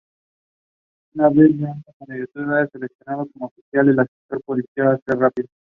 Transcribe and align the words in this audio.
Una 1.13 1.29
vez 1.29 1.55
que 1.55 1.63
un 1.63 1.83
candidato 1.99 2.41
era 2.41 2.67
seleccionado 2.71 3.27
como 3.31 3.45
oficial, 3.45 3.87
el 3.89 3.99
ascenso 3.99 4.39
podía 4.47 4.99
ser 5.05 5.17
rápido. 5.19 5.47